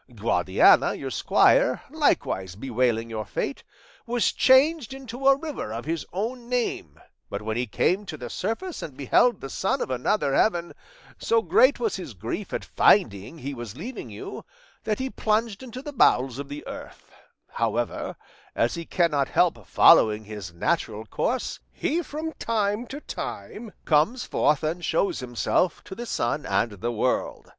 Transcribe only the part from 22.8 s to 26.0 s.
to time comes forth and shows himself to